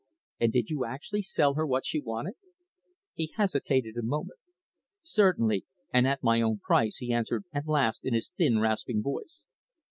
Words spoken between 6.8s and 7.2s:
he